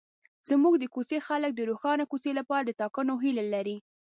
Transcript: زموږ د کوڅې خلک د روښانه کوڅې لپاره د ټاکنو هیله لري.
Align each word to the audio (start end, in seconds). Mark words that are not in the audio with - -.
زموږ 0.49 0.73
د 0.79 0.85
کوڅې 0.93 1.17
خلک 1.27 1.51
د 1.55 1.61
روښانه 1.69 2.03
کوڅې 2.11 2.31
لپاره 2.39 2.63
د 2.65 2.71
ټاکنو 2.79 3.13
هیله 3.23 3.43
لري. 3.53 3.77